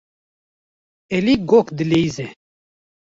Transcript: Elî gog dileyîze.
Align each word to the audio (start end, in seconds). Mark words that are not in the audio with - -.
Elî 1.17 1.35
gog 1.49 1.67
dileyîze. 1.77 2.27